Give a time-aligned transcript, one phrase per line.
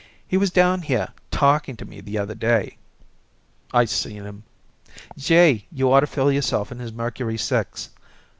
[0.27, 2.77] He was down here talking to me the other day."
[3.71, 4.45] "I seen him."
[5.15, 5.67] "Gee!
[5.71, 7.91] you ought to feel yourself in his Mercury Six.